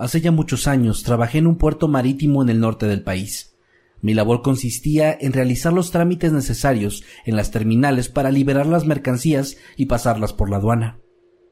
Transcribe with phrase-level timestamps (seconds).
[0.00, 3.54] Hace ya muchos años trabajé en un puerto marítimo en el norte del país.
[4.00, 9.58] Mi labor consistía en realizar los trámites necesarios en las terminales para liberar las mercancías
[9.76, 11.00] y pasarlas por la aduana.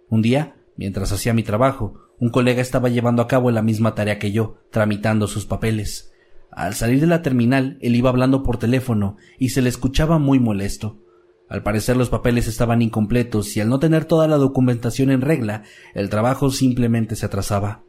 [0.08, 4.18] Un día, mientras hacía mi trabajo, un colega estaba llevando a cabo la misma tarea
[4.18, 6.14] que yo, tramitando sus papeles.
[6.50, 10.40] Al salir de la terminal, él iba hablando por teléfono y se le escuchaba muy
[10.40, 11.04] molesto.
[11.50, 15.64] Al parecer los papeles estaban incompletos y al no tener toda la documentación en regla,
[15.92, 17.84] el trabajo simplemente se atrasaba.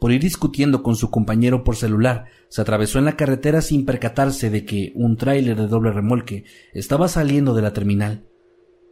[0.00, 4.48] Por ir discutiendo con su compañero por celular, se atravesó en la carretera sin percatarse
[4.48, 8.24] de que un tráiler de doble remolque estaba saliendo de la terminal.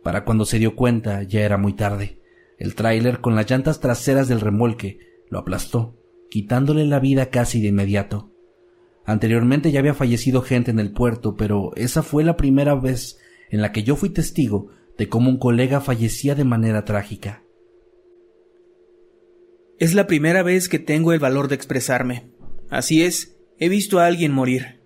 [0.04, 2.20] Para cuando se dio cuenta ya era muy tarde.
[2.58, 4.98] El tráiler con las llantas traseras del remolque
[5.30, 5.96] lo aplastó,
[6.30, 8.30] quitándole la vida casi de inmediato.
[9.06, 13.62] Anteriormente ya había fallecido gente en el puerto, pero esa fue la primera vez en
[13.62, 14.68] la que yo fui testigo
[14.98, 17.44] de cómo un colega fallecía de manera trágica.
[19.78, 22.32] Es la primera vez que tengo el valor de expresarme.
[22.68, 24.80] Así es, he visto a alguien morir.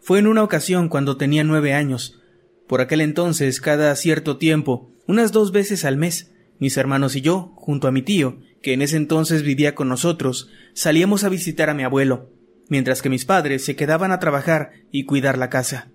[0.00, 2.20] Fue en una ocasión cuando tenía nueve años.
[2.66, 7.52] Por aquel entonces, cada cierto tiempo, unas dos veces al mes, mis hermanos y yo,
[7.54, 11.74] junto a mi tío, que en ese entonces vivía con nosotros, salíamos a visitar a
[11.74, 12.30] mi abuelo,
[12.68, 15.92] mientras que mis padres se quedaban a trabajar y cuidar la casa.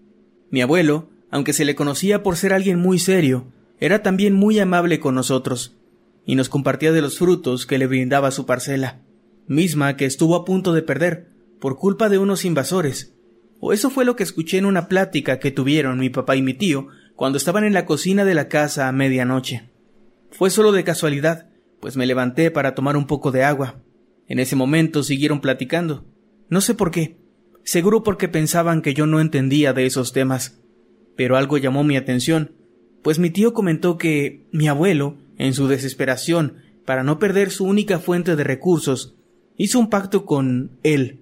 [0.51, 5.01] Mi abuelo, aunque se le conocía por ser alguien muy serio, era también muy amable
[5.01, 5.75] con nosotros,
[6.27, 9.01] y nos compartía de los frutos que le brindaba su parcela,
[9.47, 11.29] misma que estuvo a punto de perder
[11.61, 13.15] por culpa de unos invasores.
[13.61, 16.53] O eso fue lo que escuché en una plática que tuvieron mi papá y mi
[16.53, 19.69] tío cuando estaban en la cocina de la casa a medianoche.
[20.29, 21.49] Fue solo de casualidad,
[21.79, 23.81] pues me levanté para tomar un poco de agua.
[24.27, 26.05] En ese momento siguieron platicando.
[26.49, 27.17] No sé por qué.
[27.63, 30.61] Seguro porque pensaban que yo no entendía de esos temas.
[31.15, 32.51] Pero algo llamó mi atención,
[33.01, 37.99] pues mi tío comentó que mi abuelo en su desesperación, para no perder su única
[37.99, 39.15] fuente de recursos,
[39.57, 41.21] hizo un pacto con él,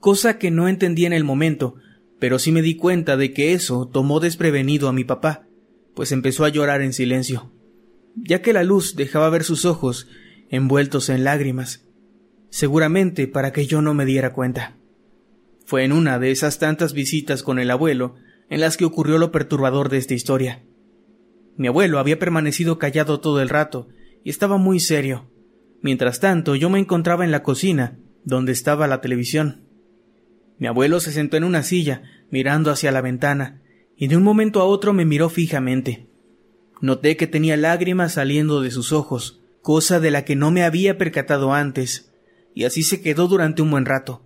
[0.00, 1.76] cosa que no entendí en el momento,
[2.18, 5.46] pero sí me di cuenta de que eso tomó desprevenido a mi papá,
[5.94, 7.52] pues empezó a llorar en silencio,
[8.16, 10.08] ya que la luz dejaba ver sus ojos
[10.50, 11.86] envueltos en lágrimas,
[12.50, 14.76] seguramente para que yo no me diera cuenta.
[15.64, 18.14] Fue en una de esas tantas visitas con el abuelo
[18.48, 20.64] en las que ocurrió lo perturbador de esta historia.
[21.58, 23.88] Mi abuelo había permanecido callado todo el rato
[24.24, 25.28] y estaba muy serio.
[25.82, 29.64] Mientras tanto, yo me encontraba en la cocina, donde estaba la televisión.
[30.58, 33.60] Mi abuelo se sentó en una silla, mirando hacia la ventana,
[33.96, 36.06] y de un momento a otro me miró fijamente.
[36.80, 40.96] Noté que tenía lágrimas saliendo de sus ojos, cosa de la que no me había
[40.96, 42.12] percatado antes,
[42.54, 44.22] y así se quedó durante un buen rato.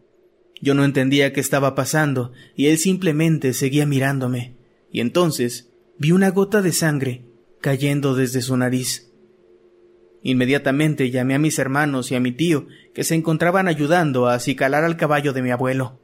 [0.60, 4.56] Yo no entendía qué estaba pasando, y él simplemente seguía mirándome.
[4.90, 5.71] Y entonces
[6.02, 7.24] vi una gota de sangre
[7.60, 9.12] cayendo desde su nariz.
[10.20, 14.82] Inmediatamente llamé a mis hermanos y a mi tío, que se encontraban ayudando a acicalar
[14.82, 16.00] al caballo de mi abuelo.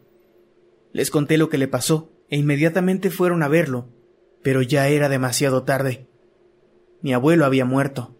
[0.93, 3.89] Les conté lo que le pasó, e inmediatamente fueron a verlo,
[4.41, 6.07] pero ya era demasiado tarde.
[7.03, 8.17] Mi abuelo había muerto,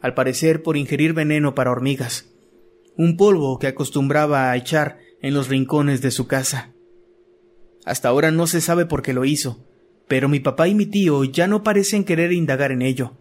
[0.00, 2.32] al parecer por ingerir veneno para hormigas,
[2.96, 6.72] un polvo que acostumbraba a echar en los rincones de su casa.
[7.84, 9.66] Hasta ahora no se sabe por qué lo hizo,
[10.10, 13.12] pero mi papá y mi tío ya no parecen querer indagar en ello,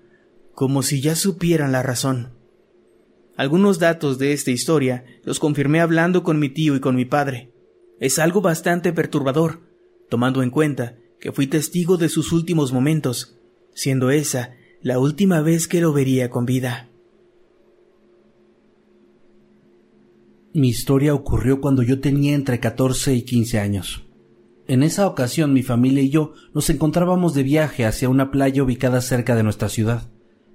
[0.56, 2.34] como si ya supieran la razón.
[3.38, 7.54] Algunos datos de esta historia los confirmé hablando con mi tío y con mi padre.
[8.00, 9.62] Es algo bastante perturbador,
[10.10, 13.38] tomando en cuenta que fui testigo de sus últimos momentos,
[13.76, 16.90] siendo esa la última vez que lo vería con vida.
[20.54, 24.09] Mi historia ocurrió cuando yo tenía entre 14 y 15 años.
[24.70, 29.02] En esa ocasión mi familia y yo nos encontrábamos de viaje hacia una playa ubicada
[29.02, 30.12] cerca de nuestra ciudad.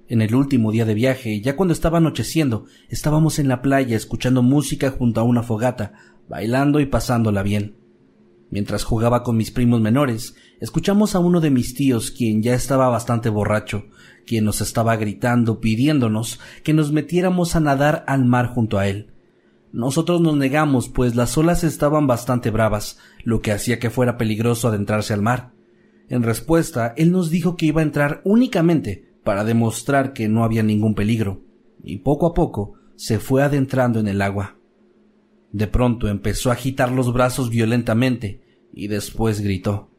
[0.07, 4.41] En el último día de viaje, ya cuando estaba anocheciendo, estábamos en la playa escuchando
[4.41, 5.95] música junto a una fogata,
[6.29, 7.75] bailando y pasándola bien.
[8.49, 12.87] Mientras jugaba con mis primos menores, escuchamos a uno de mis tíos, quien ya estaba
[12.87, 13.87] bastante borracho,
[14.25, 19.11] quien nos estaba gritando pidiéndonos que nos metiéramos a nadar al mar junto a él.
[19.75, 24.69] Nosotros nos negamos, pues las olas estaban bastante bravas, lo que hacía que fuera peligroso
[24.69, 25.51] adentrarse al mar.
[26.07, 30.63] En respuesta, él nos dijo que iba a entrar únicamente para demostrar que no había
[30.63, 31.41] ningún peligro,
[31.83, 34.55] y poco a poco se fue adentrando en el agua.
[35.51, 39.91] De pronto empezó a agitar los brazos violentamente, y después gritó.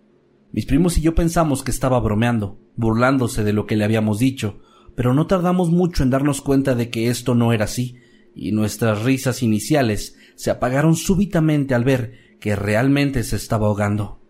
[0.53, 4.59] Mis primos y yo pensamos que estaba bromeando, burlándose de lo que le habíamos dicho,
[4.95, 7.99] pero no tardamos mucho en darnos cuenta de que esto no era así,
[8.37, 14.21] y nuestras risas iniciales se apagaron súbitamente al ver que realmente se estaba ahogando.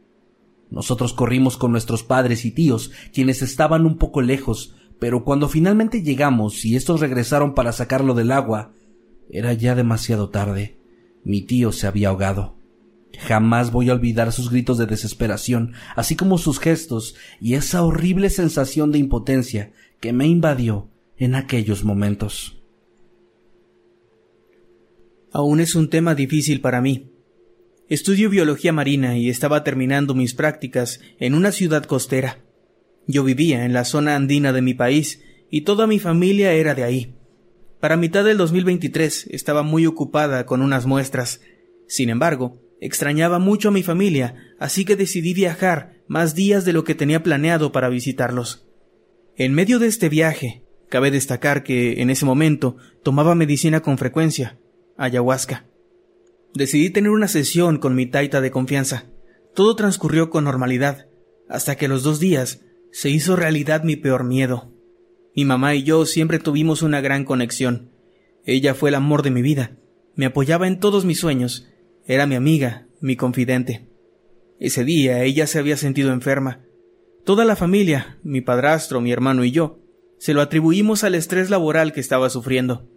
[0.70, 6.02] Nosotros corrimos con nuestros padres y tíos, quienes estaban un poco lejos, pero cuando finalmente
[6.02, 8.72] llegamos y estos regresaron para sacarlo del agua,
[9.28, 10.78] era ya demasiado tarde.
[11.24, 12.56] Mi tío se había ahogado.
[13.18, 18.30] Jamás voy a olvidar sus gritos de desesperación, así como sus gestos y esa horrible
[18.30, 22.55] sensación de impotencia que me invadió en aquellos momentos.
[25.38, 27.12] Aún es un tema difícil para mí.
[27.90, 32.42] Estudio biología marina y estaba terminando mis prácticas en una ciudad costera.
[33.06, 36.84] Yo vivía en la zona andina de mi país y toda mi familia era de
[36.84, 37.14] ahí.
[37.80, 41.42] Para mitad del 2023 estaba muy ocupada con unas muestras.
[41.86, 46.82] Sin embargo, extrañaba mucho a mi familia, así que decidí viajar más días de lo
[46.82, 48.66] que tenía planeado para visitarlos.
[49.36, 54.58] En medio de este viaje, cabe destacar que en ese momento tomaba medicina con frecuencia,
[54.96, 55.66] ayahuasca.
[56.54, 59.04] Decidí tener una sesión con mi taita de confianza.
[59.54, 61.06] Todo transcurrió con normalidad,
[61.48, 62.62] hasta que los dos días
[62.92, 64.72] se hizo realidad mi peor miedo.
[65.34, 67.90] Mi mamá y yo siempre tuvimos una gran conexión.
[68.44, 69.76] Ella fue el amor de mi vida,
[70.14, 71.68] me apoyaba en todos mis sueños,
[72.06, 73.90] era mi amiga, mi confidente.
[74.58, 76.62] Ese día ella se había sentido enferma.
[77.24, 79.80] Toda la familia, mi padrastro, mi hermano y yo,
[80.18, 82.88] se lo atribuimos al estrés laboral que estaba sufriendo.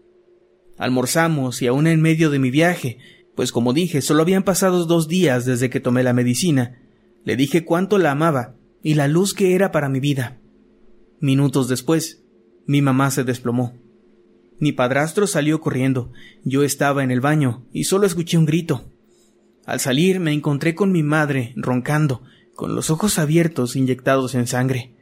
[0.79, 2.97] Almorzamos y aún en medio de mi viaje,
[3.35, 6.79] pues como dije, solo habían pasado dos días desde que tomé la medicina,
[7.25, 10.39] le dije cuánto la amaba y la luz que era para mi vida.
[11.19, 12.23] Minutos después,
[12.65, 13.73] mi mamá se desplomó.
[14.57, 16.13] Mi padrastro salió corriendo.
[16.45, 18.85] Yo estaba en el baño y solo escuché un grito.
[19.65, 22.23] Al salir me encontré con mi madre, roncando,
[22.55, 24.95] con los ojos abiertos inyectados en sangre.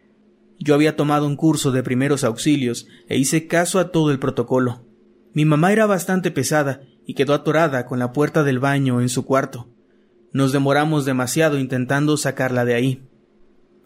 [0.59, 4.87] Yo había tomado un curso de primeros auxilios e hice caso a todo el protocolo.
[5.38, 9.24] Mi mamá era bastante pesada y quedó atorada con la puerta del baño en su
[9.24, 9.69] cuarto.
[10.34, 13.04] Nos demoramos demasiado intentando sacarla de ahí.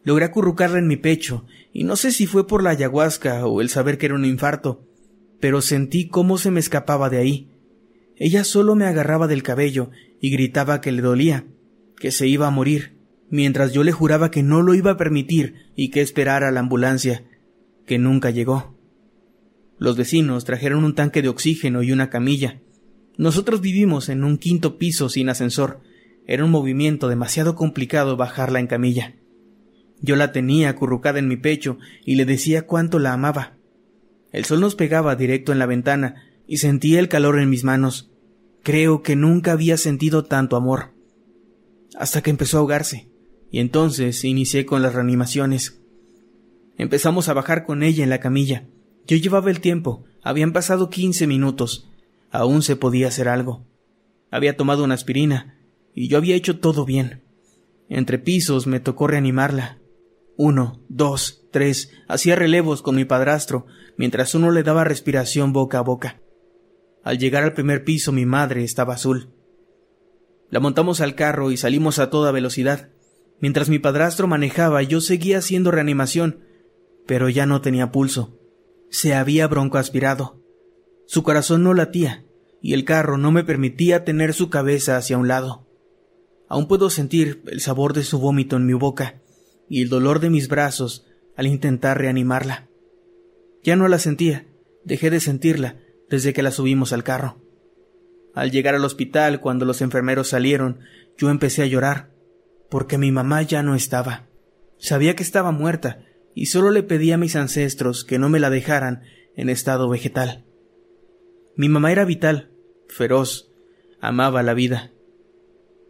[0.05, 3.67] Logré acurrucarla en mi pecho, y no sé si fue por la ayahuasca o el
[3.67, 4.87] saber que era un infarto,
[5.41, 7.51] pero sentí cómo se me escapaba de ahí.
[8.15, 11.43] Ella solo me agarraba del cabello y gritaba que le dolía,
[11.97, 12.97] que se iba a morir,
[13.29, 17.25] mientras yo le juraba que no lo iba a permitir y que esperara la ambulancia,
[17.85, 18.80] que nunca llegó.
[19.81, 22.61] Los vecinos trajeron un tanque de oxígeno y una camilla.
[23.17, 25.81] Nosotros vivimos en un quinto piso sin ascensor.
[26.27, 29.15] Era un movimiento demasiado complicado bajarla en camilla.
[29.99, 33.57] Yo la tenía acurrucada en mi pecho y le decía cuánto la amaba.
[34.31, 38.11] El sol nos pegaba directo en la ventana y sentía el calor en mis manos.
[38.61, 40.91] Creo que nunca había sentido tanto amor.
[41.97, 43.09] Hasta que empezó a ahogarse,
[43.49, 45.81] y entonces inicié con las reanimaciones.
[46.77, 48.67] Empezamos a bajar con ella en la camilla.
[49.07, 51.89] Yo llevaba el tiempo, habían pasado quince minutos.
[52.29, 53.65] Aún se podía hacer algo.
[54.29, 55.57] Había tomado una aspirina,
[55.93, 57.23] y yo había hecho todo bien.
[57.89, 59.79] Entre pisos me tocó reanimarla.
[60.37, 63.65] Uno, dos, tres, hacía relevos con mi padrastro,
[63.97, 66.21] mientras uno le daba respiración boca a boca.
[67.03, 69.29] Al llegar al primer piso mi madre estaba azul.
[70.49, 72.89] La montamos al carro y salimos a toda velocidad.
[73.39, 76.45] Mientras mi padrastro manejaba yo seguía haciendo reanimación,
[77.07, 78.40] pero ya no tenía pulso.
[78.91, 80.43] Se había broncoaspirado.
[81.07, 82.25] Su corazón no latía,
[82.61, 85.65] y el carro no me permitía tener su cabeza hacia un lado.
[86.49, 89.21] Aún puedo sentir el sabor de su vómito en mi boca
[89.69, 91.07] y el dolor de mis brazos
[91.37, 92.67] al intentar reanimarla.
[93.63, 94.45] Ya no la sentía,
[94.83, 95.77] dejé de sentirla
[96.09, 97.37] desde que la subimos al carro.
[98.35, 100.79] Al llegar al hospital, cuando los enfermeros salieron,
[101.17, 102.11] yo empecé a llorar,
[102.69, 104.27] porque mi mamá ya no estaba.
[104.77, 106.03] Sabía que estaba muerta,
[106.35, 109.03] y solo le pedí a mis ancestros que no me la dejaran
[109.35, 110.45] en estado vegetal.
[111.55, 112.51] Mi mamá era vital,
[112.87, 113.51] feroz,
[114.03, 114.91] Amaba la vida.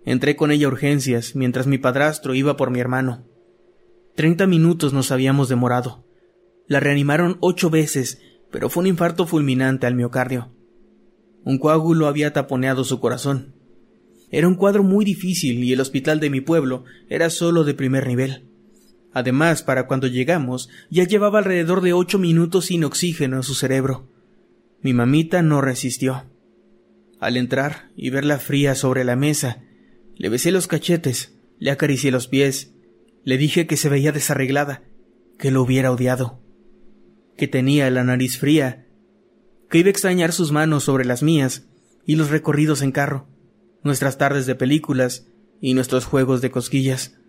[0.03, 3.25] Entré con ella a urgencias mientras mi padrastro iba por mi hermano.
[4.15, 6.05] Treinta minutos nos habíamos demorado.
[6.67, 8.21] La reanimaron ocho veces,
[8.51, 10.51] pero fue un infarto fulminante al miocardio.
[11.45, 13.55] Un coágulo había taponeado su corazón.
[14.29, 18.07] Era un cuadro muy difícil y el hospital de mi pueblo era solo de primer
[18.07, 18.50] nivel.
[19.13, 24.07] Además, para cuando llegamos, ya llevaba alrededor de ocho minutos sin oxígeno en su cerebro.
[24.81, 26.25] Mi mamita no resistió.
[27.19, 29.63] Al entrar y verla fría sobre la mesa,
[30.15, 32.73] le besé los cachetes, le acaricié los pies,
[33.23, 34.83] le dije que se veía desarreglada,
[35.37, 36.41] que lo hubiera odiado,
[37.37, 38.87] que tenía la nariz fría,
[39.69, 41.67] que iba a extrañar sus manos sobre las mías
[42.05, 43.27] y los recorridos en carro,
[43.83, 45.27] nuestras tardes de películas
[45.59, 47.20] y nuestros juegos de cosquillas.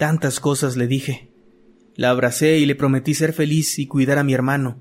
[0.00, 1.30] Tantas cosas le dije.
[1.94, 4.80] La abracé y le prometí ser feliz y cuidar a mi hermano,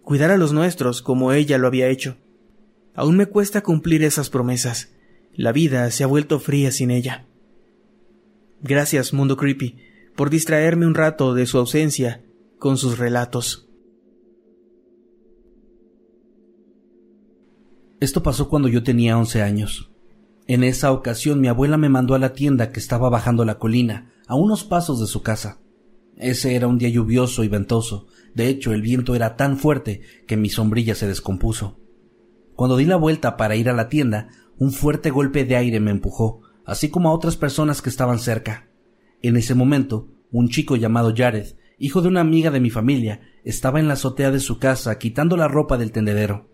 [0.00, 2.16] cuidar a los nuestros como ella lo había hecho.
[2.94, 4.94] Aún me cuesta cumplir esas promesas.
[5.34, 7.26] La vida se ha vuelto fría sin ella.
[8.62, 9.76] Gracias, Mundo Creepy,
[10.16, 12.24] por distraerme un rato de su ausencia
[12.58, 13.68] con sus relatos.
[18.00, 19.90] Esto pasó cuando yo tenía once años.
[20.48, 24.14] En esa ocasión mi abuela me mandó a la tienda que estaba bajando la colina,
[24.26, 25.60] a unos pasos de su casa.
[26.16, 28.06] Ese era un día lluvioso y ventoso.
[28.34, 31.78] De hecho, el viento era tan fuerte que mi sombrilla se descompuso.
[32.54, 35.90] Cuando di la vuelta para ir a la tienda, un fuerte golpe de aire me
[35.90, 38.70] empujó, así como a otras personas que estaban cerca.
[39.20, 43.80] En ese momento, un chico llamado Jared, hijo de una amiga de mi familia, estaba
[43.80, 46.47] en la azotea de su casa quitando la ropa del tendedero.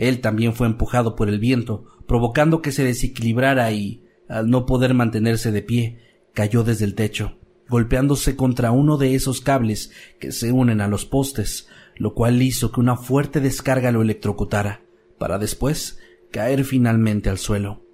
[0.00, 4.94] Él también fue empujado por el viento, provocando que se desequilibrara y, al no poder
[4.94, 5.98] mantenerse de pie,
[6.32, 7.36] cayó desde el techo,
[7.68, 12.72] golpeándose contra uno de esos cables que se unen a los postes, lo cual hizo
[12.72, 14.80] que una fuerte descarga lo electrocutara,
[15.18, 15.98] para después
[16.30, 17.84] caer finalmente al suelo.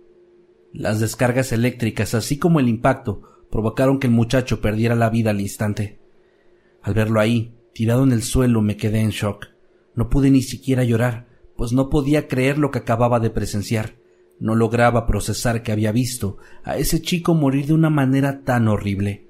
[0.73, 5.41] Las descargas eléctricas, así como el impacto, provocaron que el muchacho perdiera la vida al
[5.41, 5.99] instante.
[6.83, 9.49] Al verlo ahí, tirado en el suelo, me quedé en shock.
[9.97, 11.26] No pude ni siquiera llorar,
[11.57, 13.97] pues no podía creer lo que acababa de presenciar.
[14.39, 19.29] No lograba procesar que había visto a ese chico morir de una manera tan horrible.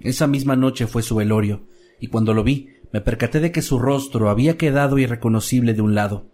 [0.00, 1.62] Esa misma noche fue su velorio,
[1.98, 5.94] y cuando lo vi, me percaté de que su rostro había quedado irreconocible de un
[5.94, 6.26] lado,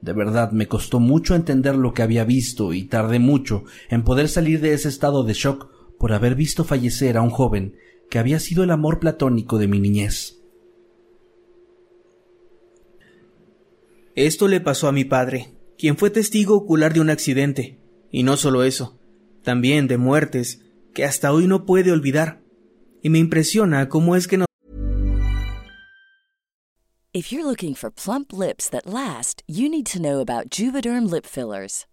[0.00, 4.28] de verdad me costó mucho entender lo que había visto y tardé mucho en poder
[4.28, 7.74] salir de ese estado de shock por haber visto fallecer a un joven
[8.08, 10.37] que había sido el amor platónico de mi niñez.
[14.18, 17.78] Esto le pasó a mi padre, quien fue testigo ocular de un accidente,
[18.10, 18.98] y no solo eso,
[19.44, 20.60] también de muertes
[20.92, 22.42] que hasta hoy no puede olvidar.
[23.00, 24.46] Y me impresiona cómo es que no
[27.12, 31.24] If you're looking for plump lips that last, you need to know about Juvederm lip
[31.24, 31.86] fillers.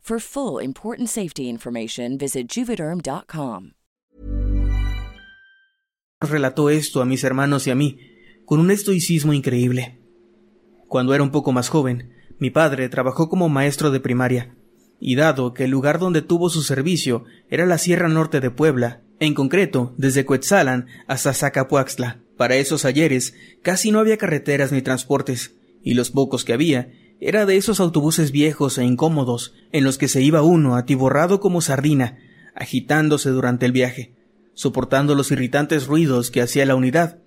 [0.00, 3.72] For full important safety information, visit juvederm.com.
[6.20, 7.98] Relató esto a mis hermanos y a mí
[8.44, 10.00] con un estoicismo increíble.
[10.88, 14.56] Cuando era un poco más joven, mi padre trabajó como maestro de primaria,
[14.98, 19.02] y dado que el lugar donde tuvo su servicio era la Sierra Norte de Puebla,
[19.20, 25.54] en concreto desde Coetzalan hasta Zacapuaxtla, para esos ayeres casi no había carreteras ni transportes,
[25.82, 26.90] y los pocos que había
[27.20, 31.60] era de esos autobuses viejos e incómodos en los que se iba uno atiborrado como
[31.60, 32.18] sardina,
[32.54, 34.14] agitándose durante el viaje,
[34.54, 37.18] soportando los irritantes ruidos que hacía la unidad,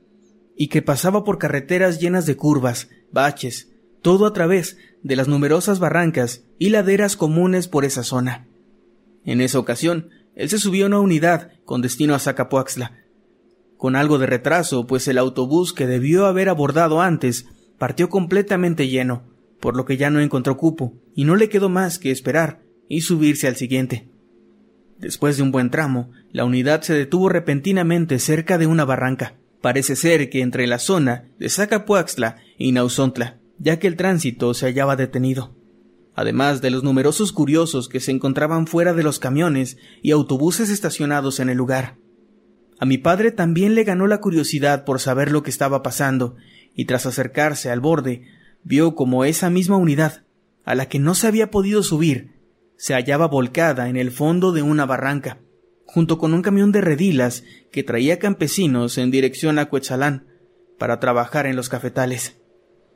[0.56, 3.72] y que pasaba por carreteras llenas de curvas, baches,
[4.02, 8.48] todo a través de las numerosas barrancas y laderas comunes por esa zona.
[9.24, 13.00] En esa ocasión, él se subió a una unidad con destino a Zacapuaxtla,
[13.78, 17.48] con algo de retraso, pues el autobús que debió haber abordado antes
[17.78, 19.33] partió completamente lleno,
[19.63, 23.00] por lo que ya no encontró cupo, y no le quedó más que esperar y
[23.00, 24.10] subirse al siguiente.
[24.98, 29.38] Después de un buen tramo, la unidad se detuvo repentinamente cerca de una barranca.
[29.62, 34.65] Parece ser que entre la zona de Zacapuaxtla y Nauzontla, ya que el tránsito se
[34.65, 35.55] hallaba detenido.
[36.13, 41.39] Además de los numerosos curiosos que se encontraban fuera de los camiones y autobuses estacionados
[41.39, 41.96] en el lugar.
[42.79, 46.36] A mi padre también le ganó la curiosidad por saber lo que estaba pasando,
[46.75, 48.27] y tras acercarse al borde,
[48.63, 50.24] vio como esa misma unidad,
[50.65, 52.34] a la que no se había podido subir,
[52.77, 55.39] se hallaba volcada en el fondo de una barranca,
[55.86, 60.27] junto con un camión de redilas que traía campesinos en dirección a Cuetzalán
[60.77, 62.38] para trabajar en los cafetales.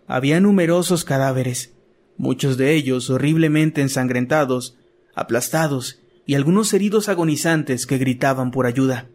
[0.08, 1.74] Había numerosos cadáveres,
[2.18, 4.78] muchos de ellos horriblemente ensangrentados,
[5.14, 9.10] aplastados y algunos heridos agonizantes que gritaban por ayuda.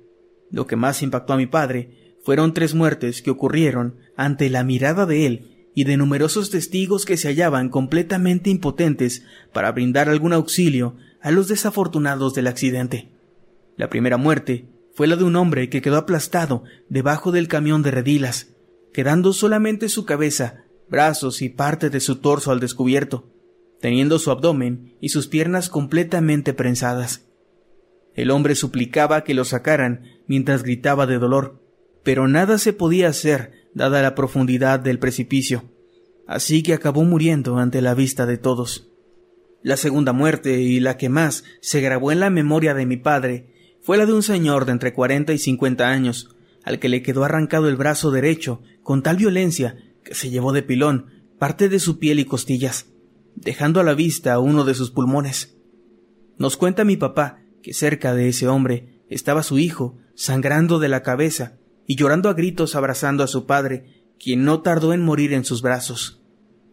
[0.50, 5.06] Lo que más impactó a mi padre fueron tres muertes que ocurrieron ante la mirada
[5.06, 10.96] de él y de numerosos testigos que se hallaban completamente impotentes para brindar algún auxilio
[11.20, 13.08] a los desafortunados del accidente.
[13.76, 17.90] La primera muerte fue la de un hombre que quedó aplastado debajo del camión de
[17.90, 18.48] redilas,
[18.92, 23.30] quedando solamente su cabeza, brazos y parte de su torso al descubierto,
[23.80, 27.26] teniendo su abdomen y sus piernas completamente prensadas.
[28.14, 31.62] El hombre suplicaba que lo sacaran mientras gritaba de dolor,
[32.02, 35.64] pero nada se podía hacer dada la profundidad del precipicio,
[36.26, 38.88] así que acabó muriendo ante la vista de todos.
[39.62, 43.78] La segunda muerte, y la que más se grabó en la memoria de mi padre,
[43.80, 47.24] fue la de un señor de entre cuarenta y cincuenta años, al que le quedó
[47.24, 51.06] arrancado el brazo derecho con tal violencia que se llevó de pilón
[51.38, 52.86] parte de su piel y costillas,
[53.34, 55.56] dejando a la vista uno de sus pulmones.
[56.38, 61.02] Nos cuenta mi papá que cerca de ese hombre estaba su hijo, sangrando de la
[61.02, 65.44] cabeza y llorando a gritos abrazando a su padre, quien no tardó en morir en
[65.44, 66.22] sus brazos.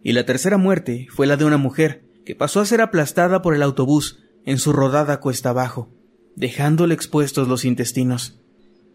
[0.03, 3.55] Y la tercera muerte fue la de una mujer, que pasó a ser aplastada por
[3.55, 5.89] el autobús en su rodada cuesta abajo,
[6.35, 8.39] dejándole expuestos los intestinos.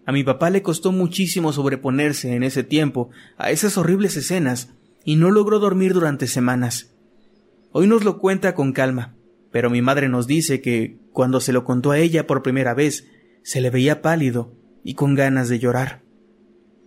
[0.07, 4.71] A mi papá le costó muchísimo sobreponerse en ese tiempo a esas horribles escenas
[5.05, 6.95] y no logró dormir durante semanas.
[7.73, 9.17] Hoy nos lo cuenta con calma,
[9.51, 13.09] pero mi madre nos dice que, cuando se lo contó a ella por primera vez,
[13.43, 14.53] se le veía pálido
[14.85, 16.04] y con ganas de llorar.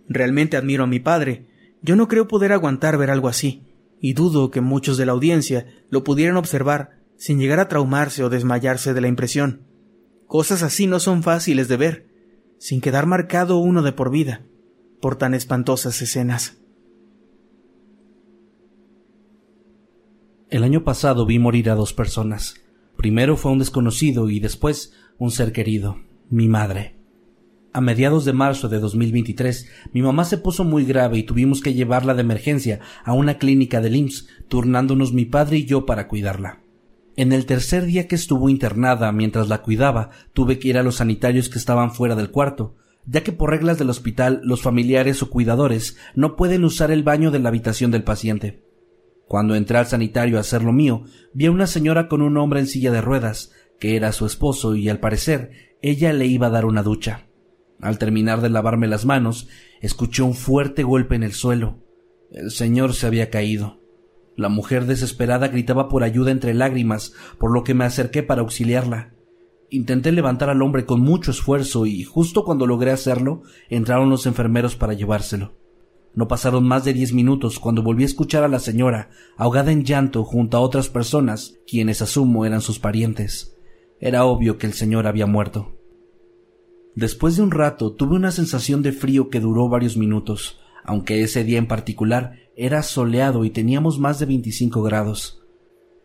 [0.08, 1.46] Realmente admiro a mi padre.
[1.82, 3.62] Yo no creo poder aguantar ver algo así,
[4.00, 8.30] y dudo que muchos de la audiencia lo pudieran observar sin llegar a traumarse o
[8.30, 9.66] desmayarse de la impresión.
[10.26, 12.08] Cosas así no son fáciles de ver,
[12.58, 14.44] sin quedar marcado uno de por vida,
[15.00, 16.58] por tan espantosas escenas.
[20.50, 22.54] El año pasado vi morir a dos personas.
[22.96, 25.98] Primero fue un desconocido y después un ser querido,
[26.30, 26.97] mi madre.
[27.72, 31.74] A mediados de marzo de 2023, mi mamá se puso muy grave y tuvimos que
[31.74, 36.62] llevarla de emergencia a una clínica del IMSS, turnándonos mi padre y yo para cuidarla.
[37.16, 40.96] En el tercer día que estuvo internada mientras la cuidaba, tuve que ir a los
[40.96, 45.28] sanitarios que estaban fuera del cuarto, ya que por reglas del hospital los familiares o
[45.28, 48.64] cuidadores no pueden usar el baño de la habitación del paciente.
[49.26, 51.04] Cuando entré al sanitario a hacer lo mío,
[51.34, 54.74] vi a una señora con un hombre en silla de ruedas, que era su esposo
[54.74, 57.27] y al parecer ella le iba a dar una ducha.
[57.80, 59.48] Al terminar de lavarme las manos,
[59.80, 61.78] escuché un fuerte golpe en el suelo.
[62.30, 63.80] El señor se había caído.
[64.36, 69.14] La mujer desesperada gritaba por ayuda entre lágrimas, por lo que me acerqué para auxiliarla.
[69.70, 74.76] Intenté levantar al hombre con mucho esfuerzo y justo cuando logré hacerlo, entraron los enfermeros
[74.76, 75.56] para llevárselo.
[76.14, 79.84] No pasaron más de diez minutos cuando volví a escuchar a la señora, ahogada en
[79.84, 83.56] llanto junto a otras personas, quienes asumo eran sus parientes.
[84.00, 85.77] Era obvio que el señor había muerto.
[86.98, 91.44] Después de un rato tuve una sensación de frío que duró varios minutos, aunque ese
[91.44, 95.40] día en particular era soleado y teníamos más de 25 grados.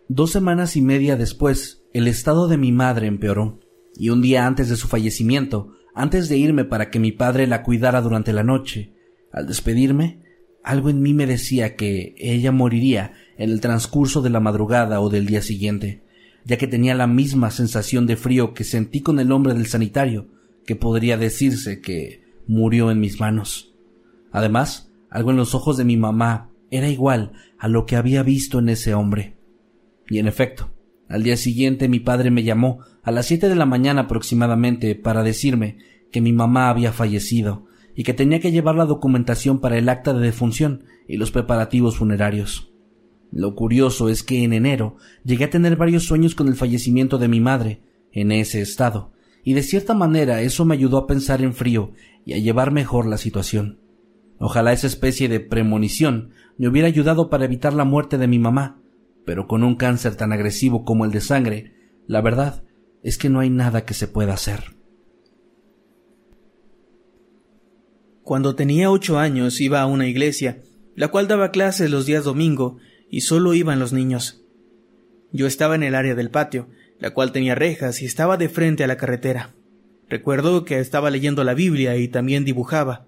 [0.07, 3.59] Dos semanas y media después, el estado de mi madre empeoró,
[3.97, 7.63] y un día antes de su fallecimiento, antes de irme para que mi padre la
[7.63, 8.93] cuidara durante la noche,
[9.31, 10.21] al despedirme,
[10.63, 15.09] algo en mí me decía que ella moriría en el transcurso de la madrugada o
[15.09, 16.03] del día siguiente,
[16.45, 20.27] ya que tenía la misma sensación de frío que sentí con el hombre del sanitario,
[20.65, 23.73] que podría decirse que murió en mis manos.
[24.31, 28.59] Además, algo en los ojos de mi mamá era igual a lo que había visto
[28.59, 29.37] en ese hombre.
[30.09, 30.71] Y en efecto,
[31.07, 35.23] al día siguiente mi padre me llamó a las siete de la mañana aproximadamente para
[35.23, 35.77] decirme
[36.11, 40.13] que mi mamá había fallecido y que tenía que llevar la documentación para el acta
[40.13, 42.73] de defunción y los preparativos funerarios.
[43.31, 47.27] Lo curioso es que en enero llegué a tener varios sueños con el fallecimiento de
[47.27, 49.12] mi madre, en ese estado,
[49.43, 51.91] y de cierta manera eso me ayudó a pensar en frío
[52.25, 53.79] y a llevar mejor la situación.
[54.39, 58.81] Ojalá esa especie de premonición me hubiera ayudado para evitar la muerte de mi mamá,
[59.25, 61.73] pero con un cáncer tan agresivo como el de sangre,
[62.07, 62.63] la verdad
[63.03, 64.75] es que no hay nada que se pueda hacer.
[68.21, 70.61] Cuando tenía ocho años iba a una iglesia,
[70.95, 72.77] la cual daba clases los días domingo,
[73.09, 74.43] y solo iban los niños.
[75.31, 78.83] Yo estaba en el área del patio, la cual tenía rejas y estaba de frente
[78.83, 79.53] a la carretera.
[80.09, 83.05] Recuerdo que estaba leyendo la Biblia y también dibujaba.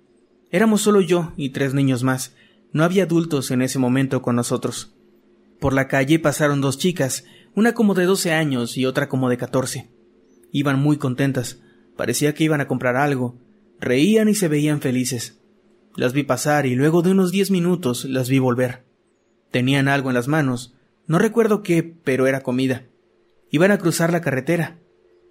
[0.51, 2.35] Éramos solo yo y tres niños más.
[2.71, 4.95] No había adultos en ese momento con nosotros.
[5.59, 9.37] Por la calle pasaron dos chicas, una como de doce años y otra como de
[9.37, 9.89] catorce.
[10.51, 11.61] Iban muy contentas.
[11.95, 13.37] Parecía que iban a comprar algo.
[13.79, 15.39] Reían y se veían felices.
[15.95, 18.83] Las vi pasar y luego de unos diez minutos las vi volver.
[19.51, 20.75] Tenían algo en las manos.
[21.07, 22.85] No recuerdo qué, pero era comida.
[23.49, 24.79] Iban a cruzar la carretera.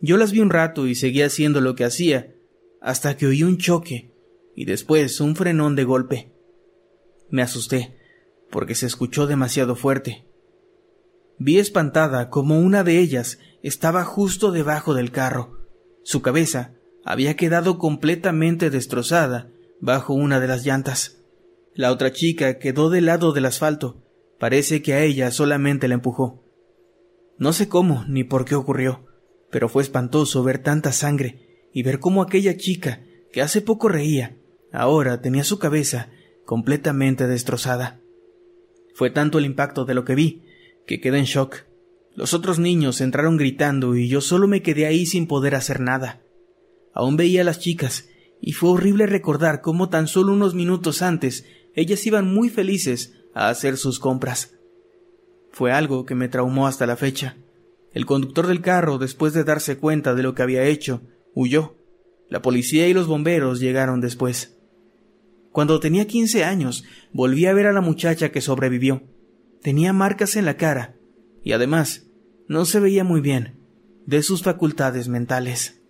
[0.01, 2.35] Yo las vi un rato y seguía haciendo lo que hacía,
[2.81, 4.13] hasta que oí un choque
[4.55, 6.33] y después un frenón de golpe.
[7.31, 7.99] Me asusté,
[8.51, 10.27] porque se escuchó demasiado fuerte.
[11.39, 15.59] Vi espantada como una de ellas estaba justo debajo del carro.
[16.03, 16.75] Su cabeza
[17.05, 19.51] había quedado completamente destrozada
[19.81, 21.23] bajo una de las llantas.
[21.75, 24.03] La otra chica quedó del lado del asfalto.
[24.39, 26.44] Parece que a ella solamente la empujó.
[27.39, 29.07] No sé cómo ni por qué ocurrió,
[29.51, 34.37] pero fue espantoso ver tanta sangre y ver cómo aquella chica, que hace poco reía,
[34.73, 36.11] ahora tenía su cabeza
[36.45, 38.01] completamente destrozada.
[38.95, 40.45] Fue tanto el impacto de lo que vi,
[40.87, 41.65] que quedé en shock.
[42.15, 46.23] Los otros niños entraron gritando y yo solo me quedé ahí sin poder hacer nada.
[46.93, 48.09] Aún veía a las chicas,
[48.41, 51.45] y fue horrible recordar cómo tan solo unos minutos antes
[51.75, 54.55] ellas iban muy felices a hacer sus compras.
[55.55, 57.37] Fue algo que me traumó hasta la fecha.
[57.93, 61.77] El conductor del carro, después de darse cuenta de lo que había hecho, huyó.
[62.29, 64.59] La policía y los bomberos llegaron después.
[65.53, 69.05] Cuando tenía quince años, volví a ver a la muchacha que sobrevivió.
[69.63, 70.97] Tenía marcas en la cara,
[71.45, 72.09] y además,
[72.49, 73.61] no se veía muy bien
[74.07, 75.81] de sus facultades mentales.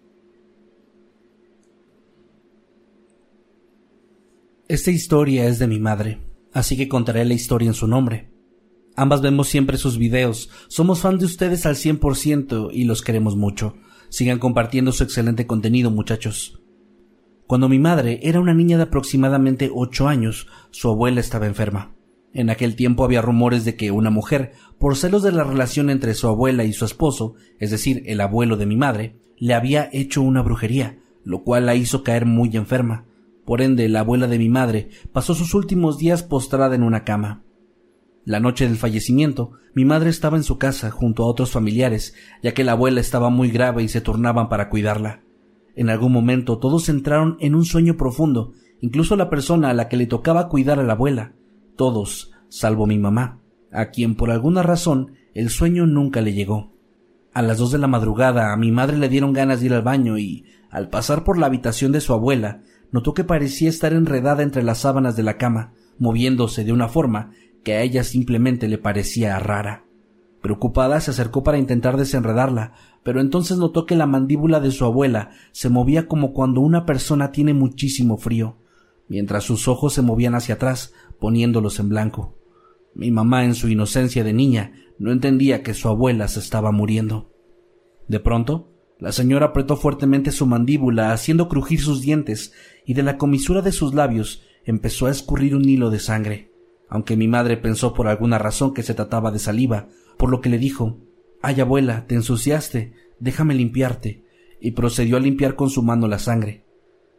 [4.68, 6.20] Esta historia es de mi madre,
[6.52, 8.33] así que contaré la historia en su nombre.
[8.96, 13.74] Ambas vemos siempre sus videos, somos fan de ustedes al 100% y los queremos mucho.
[14.08, 16.60] Sigan compartiendo su excelente contenido, muchachos.
[17.46, 21.94] Cuando mi madre era una niña de aproximadamente ocho años, su abuela estaba enferma.
[22.32, 26.14] En aquel tiempo había rumores de que una mujer, por celos de la relación entre
[26.14, 30.22] su abuela y su esposo, es decir, el abuelo de mi madre, le había hecho
[30.22, 33.06] una brujería, lo cual la hizo caer muy enferma.
[33.44, 37.44] Por ende, la abuela de mi madre pasó sus últimos días postrada en una cama.
[38.24, 42.54] La noche del fallecimiento, mi madre estaba en su casa junto a otros familiares, ya
[42.54, 45.20] que la abuela estaba muy grave y se turnaban para cuidarla.
[45.76, 49.98] En algún momento todos entraron en un sueño profundo, incluso la persona a la que
[49.98, 51.34] le tocaba cuidar a la abuela.
[51.76, 56.72] Todos, salvo mi mamá, a quien por alguna razón el sueño nunca le llegó.
[57.34, 59.82] A las dos de la madrugada a mi madre le dieron ganas de ir al
[59.82, 64.42] baño y, al pasar por la habitación de su abuela, notó que parecía estar enredada
[64.42, 67.32] entre las sábanas de la cama, moviéndose de una forma
[67.64, 69.84] que a ella simplemente le parecía rara.
[70.40, 75.30] Preocupada se acercó para intentar desenredarla, pero entonces notó que la mandíbula de su abuela
[75.52, 78.58] se movía como cuando una persona tiene muchísimo frío,
[79.08, 82.38] mientras sus ojos se movían hacia atrás, poniéndolos en blanco.
[82.94, 87.32] Mi mamá, en su inocencia de niña, no entendía que su abuela se estaba muriendo.
[88.06, 92.52] De pronto, la señora apretó fuertemente su mandíbula, haciendo crujir sus dientes,
[92.84, 96.53] y de la comisura de sus labios empezó a escurrir un hilo de sangre,
[96.88, 100.48] aunque mi madre pensó por alguna razón que se trataba de saliva, por lo que
[100.48, 100.98] le dijo
[101.42, 104.24] Ay abuela, te ensuciaste, déjame limpiarte,
[104.60, 106.64] y procedió a limpiar con su mano la sangre,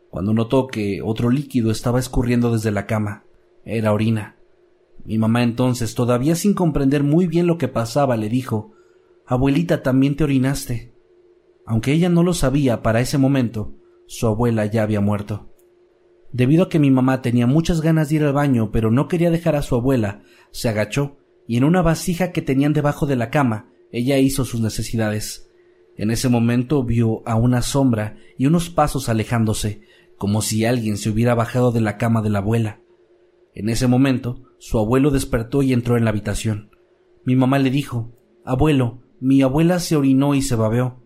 [0.10, 3.26] cuando notó que otro líquido estaba escurriendo desde la cama.
[3.66, 4.38] Era orina.
[5.04, 8.72] Mi mamá entonces, todavía sin comprender muy bien lo que pasaba, le dijo
[9.28, 10.94] Abuelita, también te orinaste.
[11.66, 13.74] Aunque ella no lo sabía para ese momento,
[14.08, 15.50] su abuela ya había muerto.
[16.36, 19.32] Debido a que mi mamá tenía muchas ganas de ir al baño, pero no quería
[19.32, 21.16] dejar a su abuela, se agachó
[21.48, 25.50] y en una vasija que tenían debajo de la cama, ella hizo sus necesidades.
[25.96, 29.84] En ese momento vio a una sombra y unos pasos alejándose,
[30.18, 32.82] como si alguien se hubiera bajado de la cama de la abuela.
[33.54, 36.70] En ese momento, su abuelo despertó y entró en la habitación.
[37.24, 38.12] Mi mamá le dijo
[38.44, 41.02] Abuelo, mi abuela se orinó y se babeó.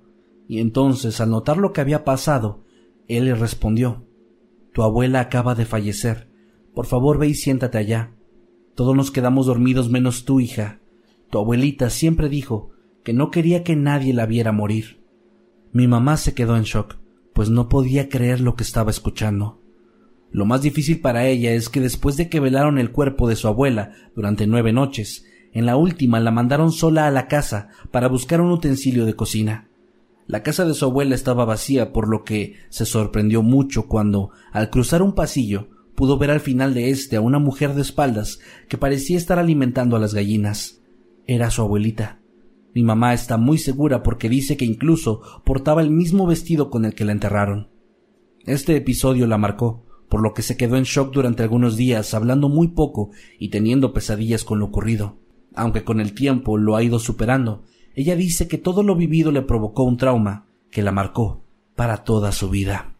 [0.48, 2.64] Y entonces, al notar lo que había pasado,
[3.08, 4.09] él le respondió
[4.74, 6.30] tu abuela acaba de fallecer.
[6.74, 8.12] Por favor, ve y siéntate allá.
[8.76, 10.80] Todos nos quedamos dormidos menos tú, hija.
[11.30, 12.72] Tu abuelita siempre dijo
[13.04, 15.04] que no quería que nadie la viera morir.
[15.72, 16.98] Mi mamá se quedó en shock,
[17.34, 19.62] pues no podía creer lo que estaba escuchando.
[20.32, 23.48] Lo más difícil para ella es que después de que velaron el cuerpo de su
[23.48, 28.42] abuela durante nueve noches, en la última la mandaron sola a la casa para buscar
[28.42, 29.69] un utensilio de cocina.
[30.30, 34.70] La casa de su abuela estaba vacía, por lo que se sorprendió mucho cuando, al
[34.70, 38.78] cruzar un pasillo, pudo ver al final de este a una mujer de espaldas que
[38.78, 40.84] parecía estar alimentando a las gallinas.
[41.26, 42.20] Era su abuelita.
[42.76, 46.94] Mi mamá está muy segura porque dice que incluso portaba el mismo vestido con el
[46.94, 47.70] que la enterraron.
[48.46, 52.50] Este episodio la marcó, por lo que se quedó en shock durante algunos días, hablando
[52.50, 55.18] muy poco y teniendo pesadillas con lo ocurrido.
[55.56, 57.64] Aunque con el tiempo lo ha ido superando,
[57.96, 61.42] ella dice que todo lo vivido le provocó un trauma que la marcó
[61.76, 62.94] para toda su vida.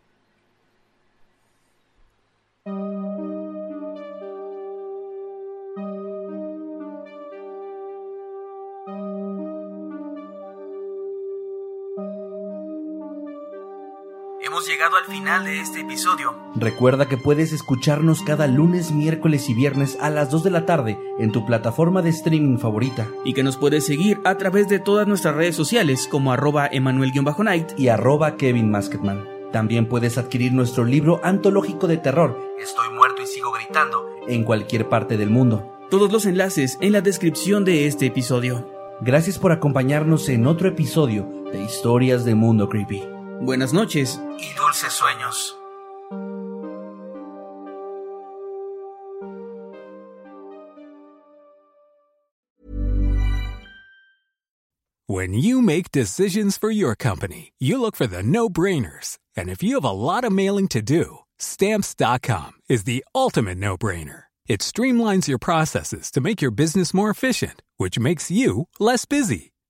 [14.50, 16.34] Hemos llegado al final de este episodio.
[16.56, 20.98] Recuerda que puedes escucharnos cada lunes, miércoles y viernes a las 2 de la tarde
[21.20, 25.08] en tu plataforma de streaming favorita Y que nos puedes seguir a través de todas
[25.08, 27.74] nuestras redes sociales como arroba emanuel-night.
[27.78, 29.24] y arroba Kevin Masketman.
[29.52, 34.04] También puedes adquirir nuestro libro antológico de terror, Estoy muerto y sigo gritando.
[34.28, 35.72] en cualquier parte del mundo.
[35.92, 38.68] Todos los enlaces en la descripción de este episodio.
[39.00, 43.19] Gracias por acompañarnos en otro episodio de Historias de Mundo Creepy.
[43.42, 44.20] Buenas noches.
[44.38, 45.56] Y dulces sueños.
[55.08, 59.18] When you make decisions for your company, you look for the no brainers.
[59.36, 63.76] And if you have a lot of mailing to do, stamps.com is the ultimate no
[63.76, 64.26] brainer.
[64.48, 69.54] It streamlines your processes to make your business more efficient, which makes you less busy.